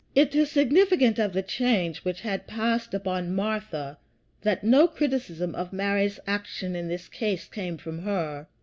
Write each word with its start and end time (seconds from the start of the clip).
It 0.15 0.33
is 0.33 0.49
significant 0.49 1.19
of 1.19 1.31
the 1.33 1.43
change 1.43 1.99
which 1.99 2.21
had 2.21 2.47
passed 2.47 2.95
upon 2.95 3.35
Martha 3.35 3.99
that 4.41 4.63
no 4.63 4.87
criticism 4.87 5.53
of 5.53 5.71
Mary's 5.71 6.19
action 6.25 6.75
in 6.75 6.87
this 6.87 7.07
case 7.07 7.45
came 7.45 7.77
from 7.77 7.99
her. 7.99 8.47